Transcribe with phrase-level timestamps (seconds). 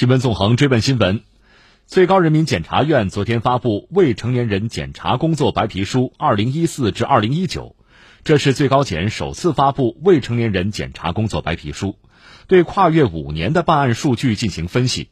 [0.00, 1.20] 新闻纵横追问新闻，
[1.86, 7.76] 最高人民检察院昨天发布《未成年人检察工作白皮书（二零一四至二零一九）》，
[8.24, 11.98] 这是最高检首次发布未成年人检察工作白皮书，
[12.46, 15.10] 对跨越五年的办案数据进行分析。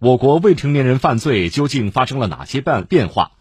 [0.00, 3.34] 我国未成年人犯罪究竟发生了哪些变变化？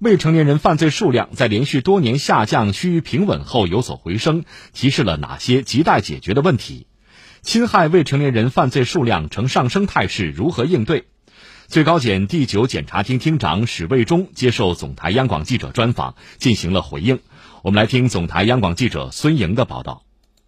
[0.00, 4.42] 未成年人犯罪数量在连续多年下降趋于平稳后有所回升，
[4.72, 6.88] 提示了哪些亟待解决的问题？
[7.42, 11.04] 侵害未成年人犯罪数量呈上升态势，如何应对？
[11.68, 17.20] 最高检第九检察厅厅长史卫忠接受总台央广记者专访，进行了回应。
[17.62, 20.02] 我们来听总台央广记者孙莹的报道。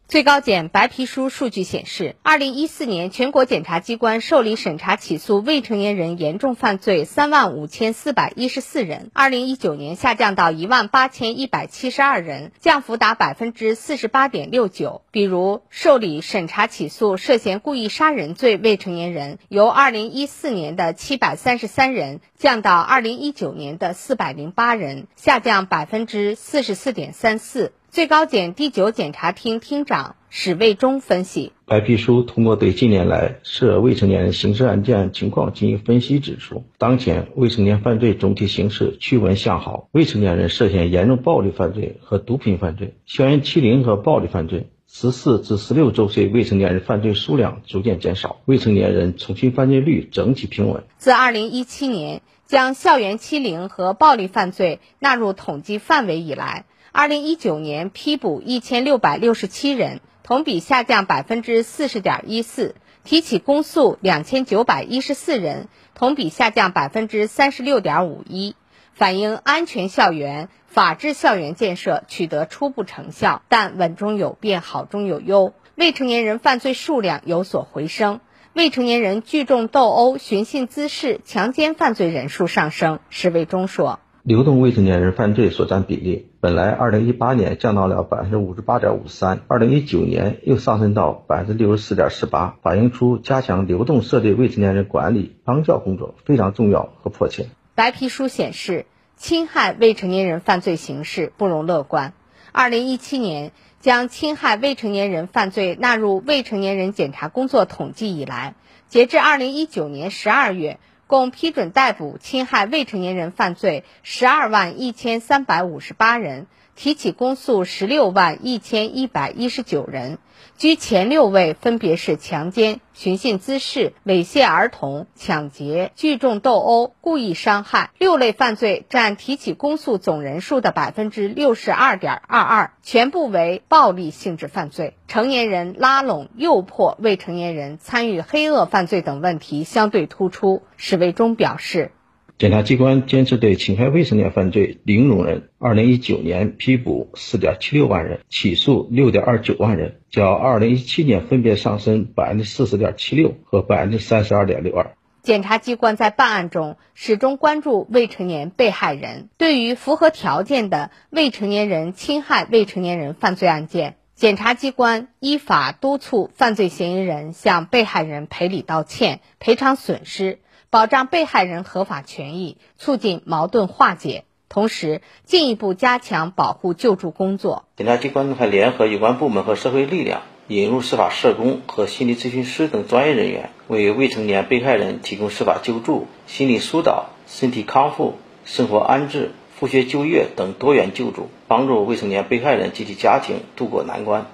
[0.08, 15.00] 最高检白皮书数据显示，二零一四年全国检察机关受理审查起诉未成年人严重犯罪三万五千四百一十四人，二零一九年下降到一万八千一百七十二人，降幅达百分之四十八点六九。
[15.12, 27.72] 比如，受理审查起诉涉嫌故意杀人罪未成年人，由二零一四年的七百三十三人降到二零一九年的四百零八人，下降百分之四十四点三四。
[27.92, 50.84] 最高检第九检察厅厅长史卫忠分析，白皮书通过对近年来涉未成年人刑事案件情况进行分析，指出，当前未成年犯罪总体形势趋稳向好，未成年人涉嫌严重暴力犯罪和毒品犯罪、校园欺凌和暴力犯罪，十四至十六周岁未成年人犯罪数量逐渐减少，未成年人重新犯罪率整体平稳。
[50.96, 56.64] 自二零一七年将校园欺凌和暴力犯罪纳入统计范围以来。
[56.94, 68.56] 二零一九年批捕一千六百六十七人，同比下降百分之四十点一四；提起公诉两千九百一十四人，同比下降百分之三十六点五一，
[68.92, 75.54] 反映安全校园、法治校园建设取得初步成效，但稳中有变，好中有优。
[75.76, 78.20] 未成年人犯罪数量有所回升，
[78.52, 83.00] 未成年人聚众斗殴、寻衅滋事、强奸犯罪人数上升。
[83.08, 83.98] 石卫忠说。
[84.22, 97.48] 流动未成年人犯罪所占比例，本来二零一八年降到了百分之五十八点五三，二零一九年又上升到百分之六十四点四八，反映出加强流动涉罪未成年人管理帮教工作非常重要和迫切。
[97.74, 102.12] 白皮书显示，侵害未成年人犯罪形势不容乐观。
[102.52, 103.50] 二零一七年
[103.80, 108.54] 将侵害未成年人犯罪纳入未成年人检查工作统计以来，
[108.86, 110.78] 截至二零一九年十二月。
[111.12, 120.18] 共批准逮捕侵害未成年人犯罪十二万一千三百五十八人，提起公诉十六万一千一百一十九人。
[120.58, 134.96] 居前六位分别是强奸、寻衅滋事、猥亵儿童、抢劫、聚众斗殴、故意伤害六类犯罪，占提起公诉总人数的百分之六十二点二二，全部为暴力性质犯罪。
[135.08, 140.62] 成年人拉拢、诱迫未成年人参与黑恶犯罪等问题相对突出。
[140.76, 141.92] 史卫忠表示。
[142.42, 145.50] 检察机关坚持对侵害未成年犯罪零容忍。
[145.58, 154.96] 二零一九年批捕四点七六万人，起诉六点二九万人，较二零一七年分别上升百分之四十点七六和百分之三十二点六二。
[155.22, 170.38] 检察机关在办案中始终关注未成年被害人，对于符合条件的未成年人侵害未成年人犯罪案件，检察机关依法督促犯罪嫌疑人向被害人赔礼道歉、赔偿损失。
[170.70, 177.64] 保障被害人合法权益，促进矛盾化解，同时进一步加强保护救助工作。
[177.76, 188.14] 检察机关还联合有关部门和社会力量，引入司法社工和心理咨询师等专业人员，为未成年被害人提供司法救助、心理疏导、身体康复、
[188.44, 189.32] 生活安置、
[189.62, 194.26] 复学就业等多元救助，帮助未成年被害人及其家庭渡过难关。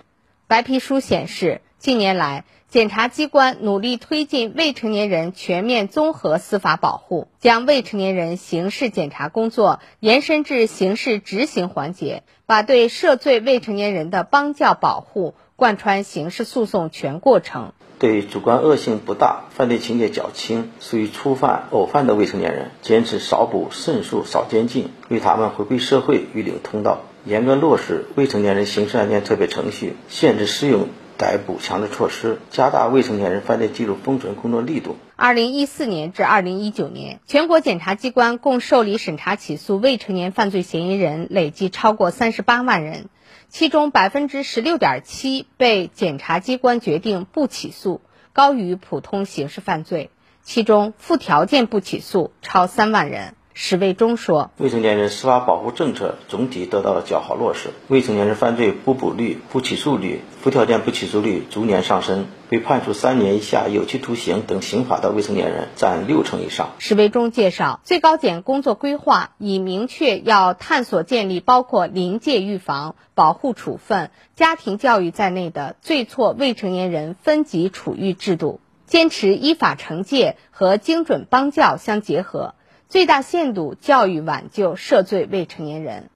[0.46, 2.46] 白皮书显示，近年来。
[2.70, 17.72] 检察机关努力推进未成年人全面综合司法保护，将未成年人刑事检察工作延伸至刑事执行环节，把对涉罪未成年人的帮教保护贯穿刑事诉讼全过程。
[17.98, 30.86] 对主观恶性不大、犯罪情节较轻、属于初犯、偶犯的未成年人，坚持少捕、慎诉、少监禁，为他们回归社会预留通道，严格落实未成年人刑事案件特别程序，限制适用。
[31.18, 34.94] 逮捕强制措施，加大未成年人犯罪记录封存工作力度。
[35.16, 43.06] 二零一四年至二零一九年，全国检察机关共受理审查起诉未成年犯罪嫌疑人累计超过三十八万人，
[43.48, 48.02] 其中百分之十六点七被检察机关决定不起诉，
[48.32, 50.10] 高于普通刑事犯罪。
[50.42, 53.34] 其中附条件不起诉超三万人。
[53.60, 78.60] 史卫忠说：“未成年人司法保护政策总体得到了较好落实，未成年人犯罪不捕率、不起诉率、无条件不起诉率逐年上升，被判处三年以下有期徒刑等刑罚的未成年人占六成以上。”史卫忠介绍，最高检工作规划已明确要探索建立包括临界预防、保护处分、家庭教育在内的罪错未成年人分级处遇制度。
[78.86, 82.54] 坚持依法惩戒和精准帮教相结合，
[82.88, 86.08] 最大限度教育挽救涉罪未成年人。